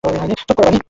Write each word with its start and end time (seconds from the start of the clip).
চুপ 0.03 0.51
করো, 0.55 0.61
বানি! 0.61 0.79